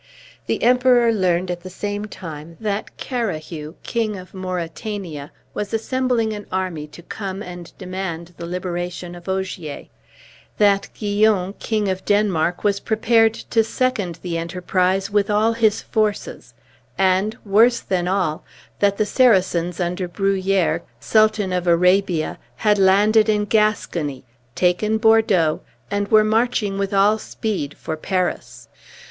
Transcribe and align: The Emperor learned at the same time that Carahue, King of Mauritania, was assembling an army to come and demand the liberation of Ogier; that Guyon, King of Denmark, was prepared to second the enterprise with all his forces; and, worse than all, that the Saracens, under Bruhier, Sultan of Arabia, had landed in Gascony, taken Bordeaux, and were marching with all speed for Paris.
The 0.47 0.63
Emperor 0.63 1.13
learned 1.13 1.51
at 1.51 1.61
the 1.61 1.69
same 1.69 2.05
time 2.05 2.57
that 2.59 2.97
Carahue, 2.97 3.75
King 3.83 4.17
of 4.17 4.33
Mauritania, 4.33 5.31
was 5.53 5.75
assembling 5.75 6.33
an 6.33 6.47
army 6.51 6.87
to 6.87 7.03
come 7.03 7.43
and 7.43 7.71
demand 7.77 8.33
the 8.37 8.47
liberation 8.47 9.13
of 9.13 9.29
Ogier; 9.29 9.89
that 10.57 10.89
Guyon, 10.99 11.53
King 11.59 11.87
of 11.87 12.03
Denmark, 12.03 12.63
was 12.63 12.79
prepared 12.79 13.35
to 13.53 13.63
second 13.63 14.17
the 14.23 14.39
enterprise 14.39 15.11
with 15.11 15.29
all 15.29 15.53
his 15.53 15.83
forces; 15.83 16.55
and, 16.97 17.37
worse 17.45 17.79
than 17.81 18.07
all, 18.07 18.43
that 18.79 18.97
the 18.97 19.05
Saracens, 19.05 19.79
under 19.79 20.07
Bruhier, 20.07 20.81
Sultan 20.99 21.53
of 21.53 21.67
Arabia, 21.67 22.39
had 22.55 22.79
landed 22.79 23.29
in 23.29 23.45
Gascony, 23.45 24.23
taken 24.55 24.97
Bordeaux, 24.97 25.61
and 25.91 26.07
were 26.07 26.23
marching 26.23 26.79
with 26.79 26.91
all 26.91 27.19
speed 27.19 27.77
for 27.77 27.95
Paris. 27.95 28.67